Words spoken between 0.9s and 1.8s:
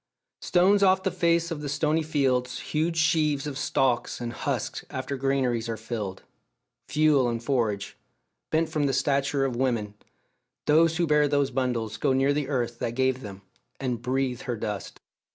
the face of the